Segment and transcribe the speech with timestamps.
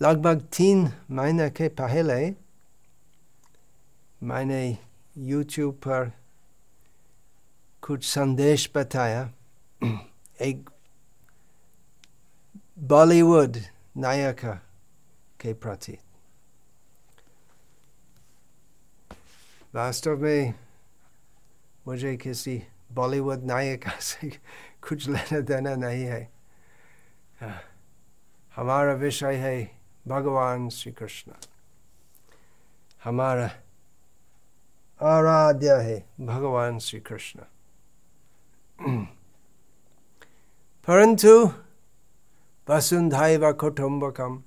[0.00, 2.20] लगभग तीन महीने के पहले
[4.28, 4.62] मैंने
[5.28, 6.10] YouTube पर
[7.82, 9.22] कुछ संदेश बताया
[10.42, 10.70] एक
[12.92, 13.56] बॉलीवुड
[14.04, 14.40] नायक
[15.40, 15.98] के प्रति
[19.74, 20.54] वास्तव में
[21.86, 22.62] मुझे किसी
[22.94, 24.28] बॉलीवुड नायक से
[24.88, 26.22] कुछ लेना देना नहीं है
[28.54, 29.56] हमारा विषय है
[30.08, 31.32] भगवान श्री कृष्ण
[33.04, 33.50] हमारा
[35.00, 37.40] आराध्य है। भगवान श्री कृष्ण
[40.88, 41.50] परंतु
[42.70, 44.42] वसुंधैव कुटुंबकम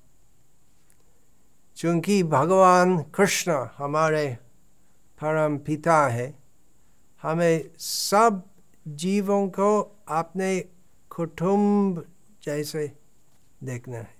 [1.76, 4.26] चूँकि भगवान कृष्ण हमारे
[5.20, 6.34] परम पिता है
[7.22, 8.42] हमें सब
[8.88, 9.70] जीवों को
[10.08, 10.60] अपने
[11.10, 12.04] कुटुंब
[12.42, 12.92] जैसे
[13.64, 14.17] देखना है।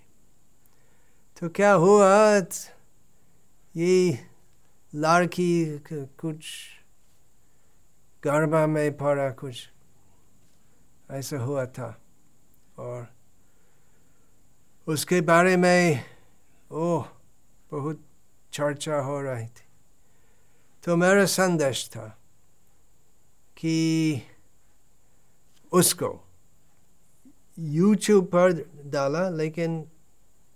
[1.41, 2.37] तो क्या हुआ
[3.77, 4.19] ये
[4.95, 6.45] लड़की कुछ
[8.25, 9.69] गरबा में पड़ा कुछ।
[11.11, 12.01] ऐसा हुआ था।
[12.79, 13.07] और
[14.87, 16.05] उसके बारे में
[16.73, 17.03] ओ
[17.71, 18.01] बहुत
[18.53, 19.67] चर्चा हो रही थी।
[20.85, 22.19] तो मेरा संदेश था
[23.57, 24.23] कि
[25.73, 26.29] उसको
[27.59, 28.53] यूट्यूब पर
[28.87, 29.91] डाला, लेकिन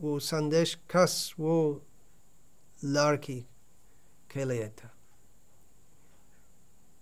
[0.02, 1.86] वो संदेश खस वो
[2.84, 3.40] लड़की
[4.32, 4.88] के लिए था।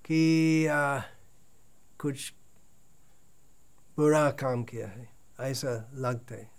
[0.04, 1.00] कि आ,
[1.98, 2.34] कुछ
[3.96, 6.50] बुरा काम किया है ऐसा लगता है।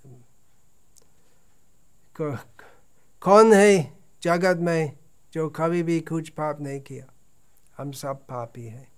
[3.21, 4.97] कौन है जगत में
[5.33, 7.07] जो कभी भी कुछ पाप नहीं किया?
[7.77, 8.91] हम सब पापी हैं।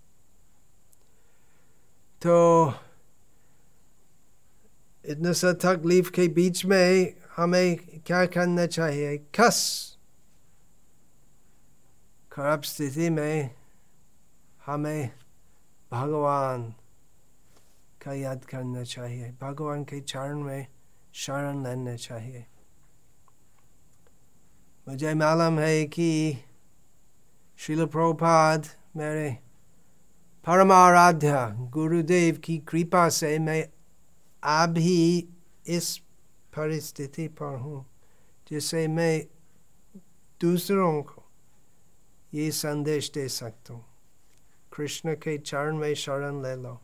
[2.21, 2.73] तो
[5.05, 9.17] इतना सा तकलीफ़ के बीच में हमें क्या करना चाहिए?
[9.17, 9.89] कस।
[12.31, 13.55] खराब स्थिति में
[14.65, 15.11] हमें
[15.91, 16.73] भगवान
[18.01, 20.67] का याद करना चाहिए। भगवान के चरण में
[21.13, 22.45] शरण लेना चाहिए।
[24.87, 26.37] मुझे मालूम है कि
[27.57, 29.37] शिल प्रभुपाद, मेरे
[30.45, 33.69] परमाराध्या गुरुदेव की कृपा से मैं
[34.43, 35.29] अभी
[35.67, 36.02] इस
[36.57, 37.85] परिस्थिति पर हूँ
[38.49, 39.25] जिससे मैं
[40.41, 41.23] दूसरों को
[42.33, 43.85] ये संदेश दे सकता हूँ।
[44.73, 46.81] कृष्ण के चरण में शरण ले लो।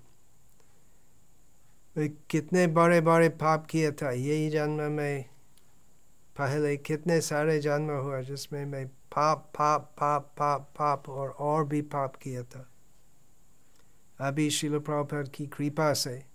[1.98, 5.26] मैं कितने बड़े बड़े पाप किया था, यही जन्म में
[6.38, 11.82] पहले कितने सारे जन्म हुआ जिसमें मैं पाप पाप पाप पाप पाप और और भी
[11.82, 12.70] पाप किया था।
[14.20, 14.82] अभी शिल
[15.12, 16.29] की कृपा से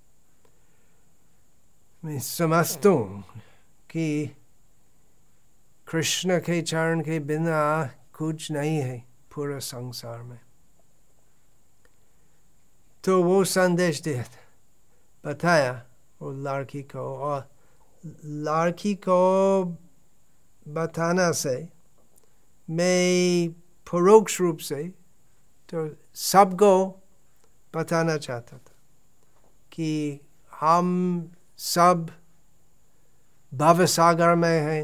[2.04, 3.22] मैं समझता हूँ
[3.90, 4.26] कि
[5.88, 9.04] कृष्ण के चरण के बिना कुछ नहीं है
[9.34, 10.40] पूरे संसार में।
[13.04, 14.24] तो वो संदेश दिया
[15.26, 15.86] बताया
[16.22, 17.48] वो लड़की को और
[18.24, 19.64] लड़की को
[20.68, 21.68] बताना से
[22.70, 23.48] मैं
[23.92, 24.88] परोक्ष रूप से
[25.68, 27.02] तो सबको
[27.74, 28.72] बताना चाहता था
[29.72, 30.20] कि
[30.60, 30.86] हम
[31.58, 32.10] सब
[33.52, 34.82] भव सागर में है।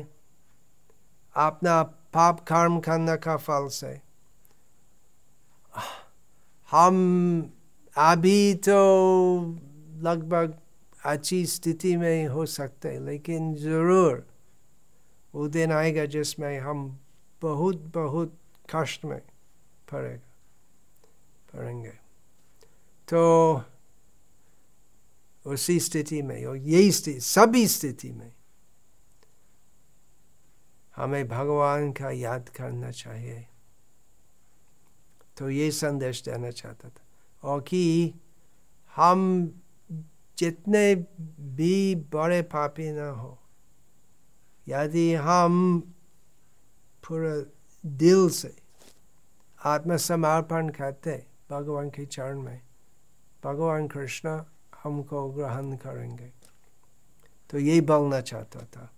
[1.37, 1.83] अपना
[2.15, 4.01] पाप कर्म करने का फल से।
[6.71, 6.97] हम
[7.97, 8.79] अभी तो
[10.03, 10.55] लगभग
[11.05, 14.27] अच्छी स्थिति में हो सकते लेकिन ज़रूर
[15.35, 16.99] वो दिन आएगा जिसमें हम
[17.43, 18.37] बहुत बहुत
[18.71, 19.19] कष्ट में
[19.93, 20.29] पड़ेगा,
[21.53, 21.93] पड़ेंगे।
[23.09, 23.63] तो
[25.45, 28.33] उसी स्थिति में, और यही स्थिति, सभी स्थिति में
[30.97, 33.47] हमें भगवान का याद करना चाहिए।
[35.37, 37.05] तो ये संदेश देना चाहता था,
[37.43, 38.15] और कि
[38.95, 39.21] हम
[40.39, 43.39] जितने भी बड़े पापी न हो,
[44.67, 45.81] यदि हम
[47.05, 47.35] पूरा
[47.85, 48.55] दिल से
[49.61, 51.17] आत्मसमर्पण करते
[51.51, 52.61] भगवान के चरण में,
[53.45, 54.39] भगवान कृष्ण
[54.83, 56.33] हमको ग्रहण करेंगे।
[57.51, 58.91] तो यही बोलना चाहता था।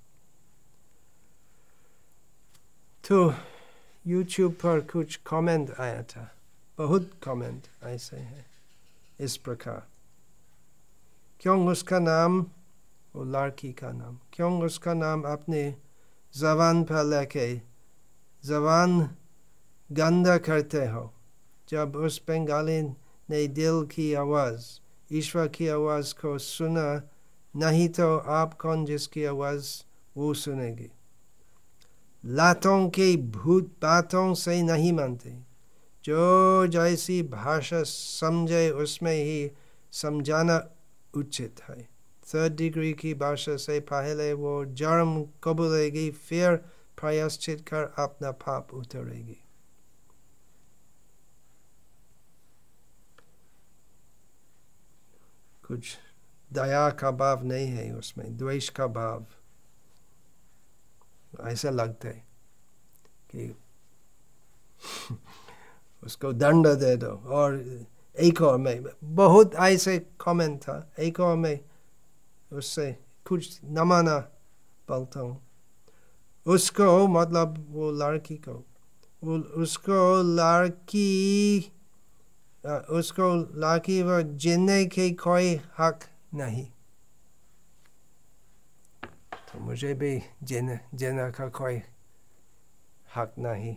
[3.09, 3.31] तो
[4.09, 6.35] YouTube पर कुछ कमेंट आया था।
[6.79, 8.47] बहुत कमेंट ऐसे हैं
[9.21, 9.87] इस प्रकार।
[11.41, 12.47] क्यों उसका नाम,
[13.17, 15.77] वो लड़की का नाम, क्यों उसका नाम अपने
[16.37, 17.57] जबान पर लेके,
[18.45, 19.17] जबान
[19.93, 21.15] गंदा करते हो?
[21.69, 22.83] जब उस बंगाली
[23.31, 24.82] ने दिल की आवाज़
[25.13, 27.11] ईश्वर की आवाज़ को सुना,
[27.57, 29.83] नहीं तो आप कौन जिसकी आवाज़
[30.17, 30.91] वो सुनेगी।
[32.25, 35.31] लातों के भूत बातों से नहीं मानते।
[36.05, 39.51] जो जैसी भाषा समझे, उसमें ही
[39.93, 40.69] समझाना
[41.15, 41.89] उचित है।
[42.35, 46.57] थर्ड डिग्री की भाषा से पहले वो जर्म कबूलेगी, फिर
[47.01, 49.37] प्रायश्चित कर अपना पाप उतरेगी।
[55.73, 55.99] कुछ
[56.53, 59.27] दया का भाव नहीं है उसमें, द्वेष का भाव।
[61.41, 62.25] ऐसा लगता है
[63.31, 63.57] कि
[66.05, 67.81] उसको दंड दे दो। और
[68.21, 71.61] एक और में, बहुत ऐसे कमेंट था, एक और में
[72.53, 72.93] उससे
[73.29, 74.19] कुछ न माना
[74.89, 75.49] बोलता हूँ।
[76.47, 78.65] उसको मतलब वो लड़की को
[79.63, 81.61] उसको लड़की
[82.67, 86.01] उसको लड़की वो जीने की कोई हक
[86.35, 86.67] नहीं।
[89.53, 91.83] तो मुझे भी जीने जीने का कोई
[93.17, 93.77] हक नहीं।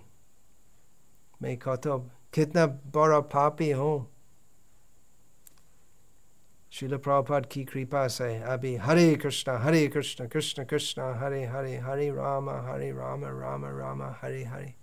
[1.42, 1.98] मैं कहता
[2.34, 4.12] कितना बड़ा पापी हूँ।
[6.72, 12.10] शिल प्रभुपाद की कृपा से अभी हरे कृष्ण हरे कृष्ण कृष्ण कृष्ण, हरे हरे हरे
[12.12, 14.74] राम हरे राम राम राम, हरे हरे।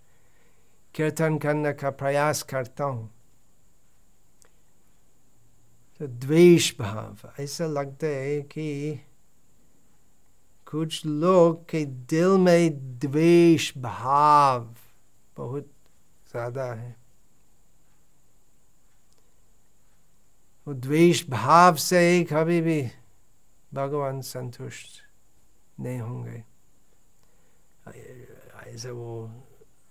[0.94, 3.21] कीर्तन करने का प्रयास करता हूँ। तो
[6.06, 9.00] द्वेष भाव ऐसा लगता है कि
[10.66, 14.75] कुछ लोग के दिल में द्वेष भाव
[15.37, 15.70] बहुत
[16.31, 16.96] ज़्यादा है।
[20.66, 22.82] वो द्वेष भाव से कभी भी
[23.75, 25.00] भगवान संतुष्ट
[25.81, 26.43] नहीं होंगे।
[28.66, 29.31] ऐसे वो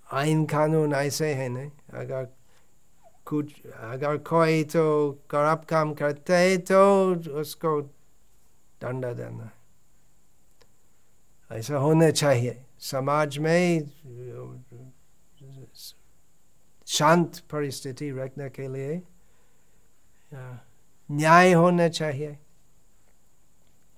[0.08, 2.28] आइन कानून ऐसे है नहीं अगर
[3.32, 4.84] कुछ अगर कोई तो
[5.32, 6.80] खराब काम करते है तो
[7.40, 7.80] उसको
[8.82, 9.50] दंडा देना
[11.52, 13.90] ऐसा होना चाहिए समाज में
[16.88, 19.02] शांत परिस्थिति रखने के लिए
[20.34, 22.38] न्याय होना चाहिए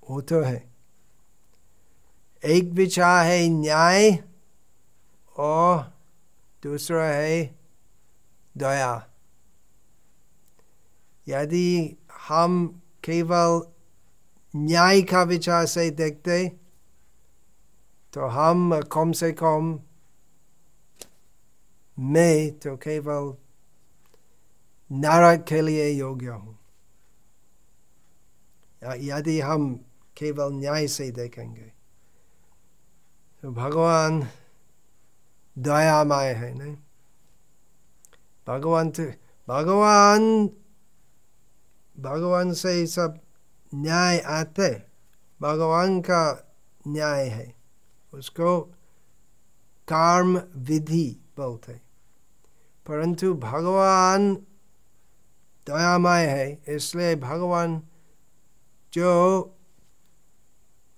[0.02, 0.62] वो तो है
[2.42, 4.10] एक विचार है न्याय
[5.36, 5.82] और
[6.62, 7.42] दूसरा है
[8.54, 8.92] दया
[11.28, 11.96] यदि
[12.28, 13.72] हम केवल
[14.56, 16.48] न्याय का विचार से देखते
[18.12, 19.78] तो हम कम से कम
[21.98, 23.34] मैं तो केवल
[24.92, 26.58] नरक के लिए योग्य हूँ।
[28.84, 29.74] यदि हम
[30.16, 31.72] केवल न्याय से देखेंगे
[33.42, 34.28] तो भगवान
[35.58, 36.76] दयामय है, नहीं?
[38.46, 38.90] भगवान
[39.48, 40.50] भगवान
[41.96, 43.18] भगवान से सब
[43.72, 44.68] न्याय आते
[45.40, 46.22] भगवान का
[46.88, 47.54] न्याय है।
[48.12, 48.60] उसको
[49.88, 51.72] कर्म विधि बोलते
[52.86, 54.34] परंतु भगवान
[55.66, 57.80] दयामय है, इसलिए भगवान
[58.92, 59.42] जो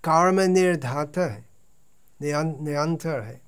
[0.04, 1.44] कर्म निर्धाता है
[2.22, 3.40] निरंतर है।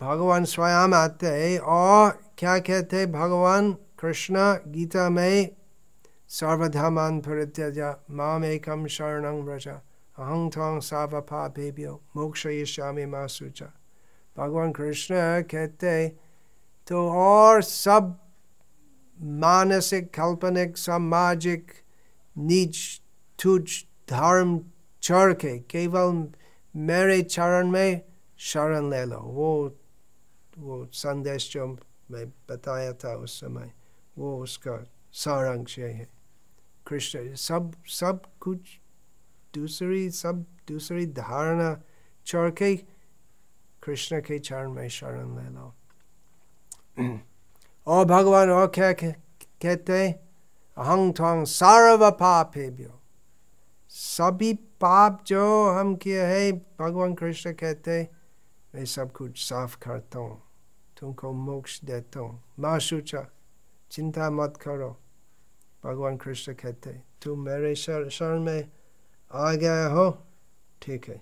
[0.00, 3.12] भगवान स्वयं आते हैं और क्या कहते हैं?
[3.12, 4.36] भगवान कृष्ण
[4.68, 5.56] गीता में
[6.30, 7.78] सर्वधमान परित्यज
[8.10, 13.66] माम एकम शरण व्रज अहं थोंग सावपापेभ्यो मोक्षयिष्यामि मा सुचा
[14.36, 16.08] भगवान कृष्ण कहते
[16.88, 18.16] तो और सब
[19.38, 21.70] मानसिक काल्पनिक सामाजिक
[22.36, 22.78] नीच
[23.38, 23.62] तुझ
[24.08, 24.58] धर्म
[25.02, 26.26] छोड़ के केवल
[26.74, 28.00] मेरे चरण में
[28.50, 29.52] शरण ले लो वो
[30.58, 31.66] वो संदेश जो
[32.10, 33.72] मैं बताया था उस समय
[34.18, 34.78] वो उसका
[35.14, 36.15] सारांश है
[36.86, 38.78] कृष्ण सब सब कुछ
[39.54, 41.74] दूसरी सब दूसरी धारणा
[42.26, 42.74] छोड़ के
[43.82, 45.72] कृष्ण के चरण में शरण ले लो
[47.86, 50.06] और भगवान और क्या कहते
[50.76, 52.92] अहंग थोंग सर्व पापेभ्यो
[53.90, 56.50] सभी पाप जो हम किए है
[56.80, 58.02] भगवान कृष्ण कहते
[58.74, 60.42] मैं सब कुछ साफ़ करता हूँ
[61.00, 63.26] तुमको मोक्ष देता हूँ माँ सूचा
[63.90, 64.96] चिंता मत करो
[65.86, 66.90] भगवान कृष्ण कहते
[67.22, 68.68] तुम मेरे शरण में
[69.30, 70.10] आ गए हो?
[70.82, 71.20] ठीक है,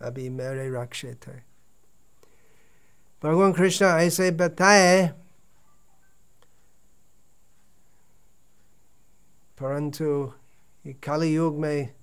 [0.00, 1.44] अभी मेरे रक्षित है।
[3.22, 5.06] भगवान कृष्ण ऐसे बताए,
[9.58, 10.32] परंतु
[11.04, 11.94] काली युग में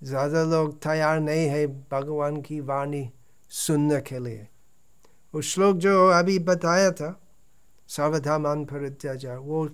[0.00, 3.08] ज़्यादा लोग तैयार नहीं है भगवान की वाणी
[3.50, 4.46] सुनने के लिए।
[5.34, 7.10] वो श्लोक जो अभी बताया था
[7.88, 9.66] सावधामान परित्याजा वो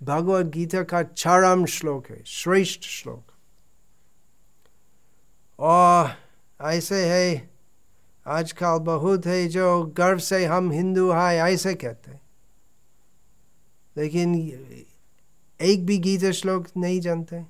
[0.00, 3.32] भगवत गीता का चरम श्लोक है श्रेष्ठ श्लोक
[5.58, 6.10] और
[6.60, 7.50] ऐसे है
[8.26, 12.20] आजकल बहुत है जो गर्व से हम हिंदू हैं ऐसे कहते हैं
[13.96, 14.34] लेकिन
[15.60, 17.44] एक भी गीता श्लोक नहीं जानते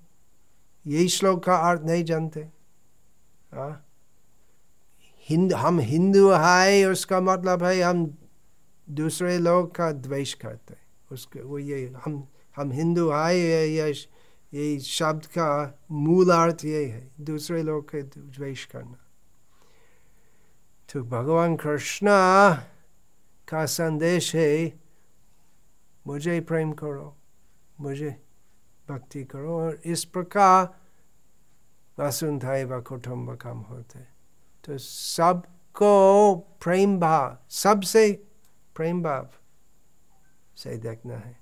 [0.85, 2.49] यही श्लोक का अर्थ नहीं जानते
[5.29, 8.07] हिंद हम हिंदू है उसका मतलब है हम
[8.89, 10.75] दूसरे लोग का द्वेष करते
[11.11, 12.27] उसके वो ये हम
[12.61, 13.93] हम हिंदू आए ये ये
[14.55, 18.99] ये शब्द का मूल अर्थ ये है, दूसरे लोग के द्वेष करना।
[20.93, 22.07] तो भगवान कृष्ण
[23.49, 24.81] का संदेश है,
[26.07, 27.17] मुझे प्रेम करो,
[27.81, 28.11] मुझे
[28.89, 30.69] भक्ति करो, और इस प्रकार
[31.99, 34.01] वसुंधैव कुटुम्बकम होते।
[34.65, 38.13] तो सबको प्रेम भाव, सबसे
[38.77, 39.29] प्रेम भाव
[40.57, 41.40] से देखना है।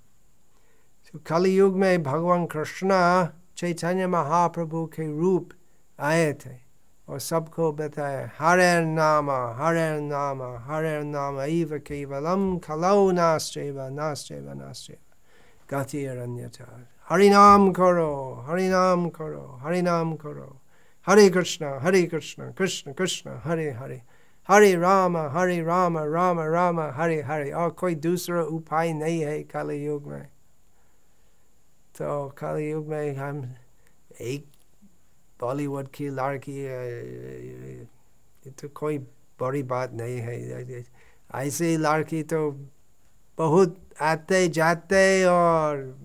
[1.13, 2.91] तो कलि युग में भगवान कृष्ण
[3.57, 5.51] चैतन्य महाप्रभु के रूप
[6.01, 6.57] आए थे
[7.09, 14.97] और सबको बताया, हरे नाम हरे नाम हरे नाम, इव केवलम खलौ नाश्चैव नाश्चैव नाश्चैव
[15.71, 20.61] गति अरण्यता हरिनाम करो हरिनाम करो हरिनाम करो।
[21.07, 24.03] हरे कृष्ण हरे कृष्ण कृष्ण कृष्ण, हरे हरे।
[24.49, 30.07] हरे राम हरे राम राम राम, हरे हरे। और कोई दूसरा उपाय नहीं है कलयुग
[30.07, 30.27] में।
[31.99, 33.43] तो कल युग में हम
[34.21, 34.47] एक
[35.41, 36.55] बॉलीवुड की लड़की
[38.51, 38.99] तो कोई
[39.41, 40.85] बड़ी बात नहीं है।
[41.35, 42.51] ऐसी लड़की तो
[43.39, 45.99] बहुत आते जाते और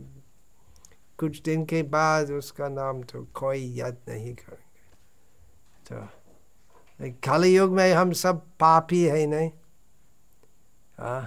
[1.18, 4.82] कुछ दिन के बाद उसका नाम तो कोई याद नहीं करेंगे।
[5.88, 5.98] तो
[7.24, 9.52] खाली युग में हम सब पापी है, नहीं?
[10.98, 11.24] हाँ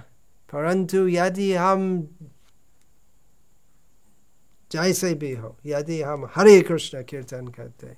[0.49, 1.81] परंतु यदि हम
[4.71, 7.95] जैसे भी हो, यदि हम हरे कृष्ण कीर्तन करते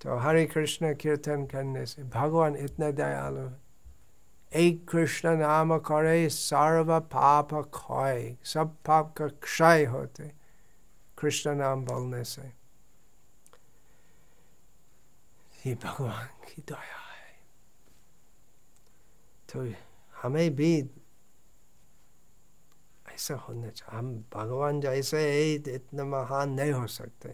[0.00, 3.56] तो हरे कृष्ण कीर्तन करने से भगवान इतना दयालु है।
[4.56, 10.30] एक कृष्ण नाम करे, सर्व पाप क्षय सब पाप का क्षय होते,
[11.18, 12.42] कृष्ण नाम बोलने से।
[15.66, 17.34] ये भगवान की दया है।
[19.50, 19.66] तो
[20.22, 20.82] हमें भी
[23.18, 27.28] ऐसा होना चाहिए। हम भगवान जैसे इतना महान नहीं हो सकते।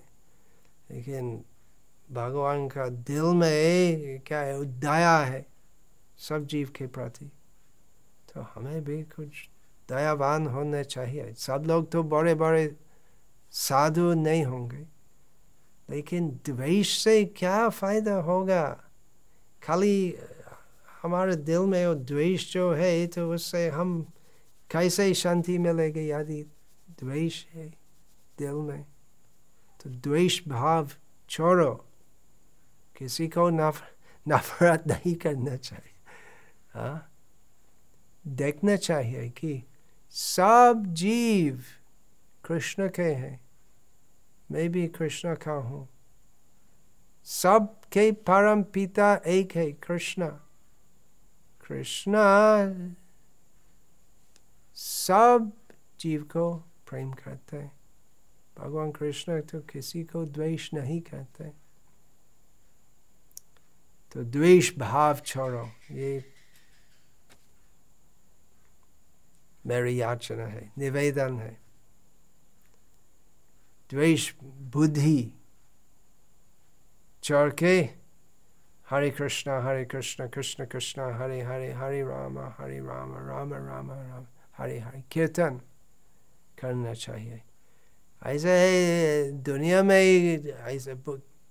[0.91, 1.45] लेकिन
[2.12, 4.64] भगवान का दिल में क्या है?
[4.64, 5.47] दया है
[6.19, 7.25] सब जीव के प्रति।
[8.35, 9.29] तो हमें भी कुछ
[9.88, 12.76] दयावान होने चाहिए। सब लोग तो बड़े बड़े
[13.50, 14.87] साधु नहीं होंगे।
[15.91, 18.85] लेकिन द्वेष से क्या फ़ायदा होगा?
[19.62, 20.19] खाली
[21.03, 24.07] हमारे दिल में वो द्वेष जो है तो उससे हम
[24.75, 26.43] कैसे शांति मिलेगी यदि
[27.00, 27.66] द्वेष है
[28.38, 28.85] दिल में
[29.81, 30.90] तो द्वेष भाव
[31.31, 31.73] छोड़ो
[32.97, 33.83] किसी को नफ
[34.26, 35.93] नफरत नहीं करना चाहिए
[36.75, 37.11] हाँ
[38.25, 39.62] देखना चाहिए कि
[40.14, 41.62] सब जीव
[42.45, 43.38] कृष्ण के हैं
[44.52, 45.88] मैं भी कृष्ण का हूँ
[47.26, 50.28] सब के परम पिता एक है कृष्ण
[51.69, 52.16] कृष्ण
[54.76, 55.52] सब
[56.00, 56.54] जीव को
[56.88, 57.73] प्रेम करते हैं।
[58.59, 61.50] भगवान कृष्ण तो किसी को द्वेष नहीं करते
[64.14, 66.25] तो द्वेष भाव छोड़ो, ये
[69.64, 71.57] मेरी याचना है, निवेदन है।
[73.90, 75.33] द्वेष, बुद्धि
[77.23, 77.78] चढ़ के
[78.87, 84.26] हरे कृष्णा, हरे कृष्ण कृष्ण कृष्ण, हरे हरे हरे राम हरे राम राम राम राम।
[84.58, 85.61] हरे हरे कीर्तन
[86.61, 87.42] करना चाहिए
[88.26, 90.02] ऐसे दुनिया में
[90.49, 90.94] ऐसे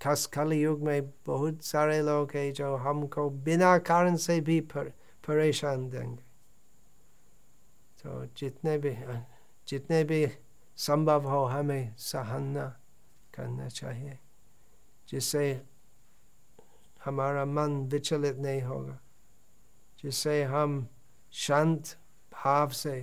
[0.02, 4.90] खास खाली युग में बहुत सारे लोग हैं जो हमको बिना कारण से भी पर,
[5.28, 6.24] परेशान देंगे।
[8.04, 8.96] तो जितने भी
[9.68, 10.28] जितने भी
[10.78, 12.80] संभव हो हमें सहना
[13.34, 14.20] करना चाहिए
[15.10, 15.62] जिससे
[17.06, 19.00] हमारा मन विचलित नहीं होगा
[20.04, 20.88] जिससे हम
[21.32, 21.98] शांत
[22.46, 22.96] भाव से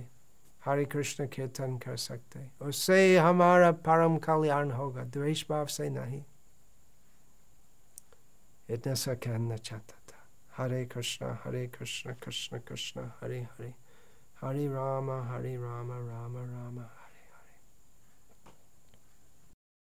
[0.65, 6.23] हरे कृष्ण कीर्तन कर सकते उससे हमारा परम कल्याण होगा द्वेष भाव से नहीं
[8.69, 10.19] इतना सा कहना चाहता था
[10.57, 13.73] हरे कृष्ण हरे कृष्ण कृष्ण कृष्ण हरे हरे
[14.41, 16.79] हरे राम हरे राम राम राम